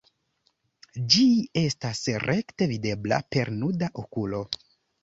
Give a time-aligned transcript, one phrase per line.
[1.15, 1.25] Ĝi
[1.63, 4.47] estas rekte videbla per nuda okulo.